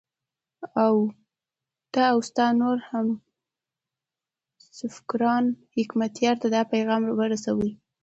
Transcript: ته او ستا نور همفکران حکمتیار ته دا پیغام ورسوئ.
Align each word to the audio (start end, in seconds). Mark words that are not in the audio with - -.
ته 1.93 2.01
او 2.11 2.17
ستا 2.29 2.45
نور 2.59 2.77
همفکران 2.89 5.45
حکمتیار 5.77 6.35
ته 6.41 6.47
دا 6.55 6.61
پیغام 6.73 7.03
ورسوئ. 7.19 7.71